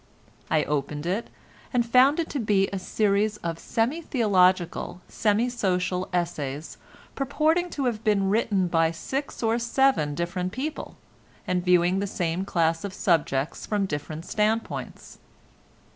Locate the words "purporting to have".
7.13-8.03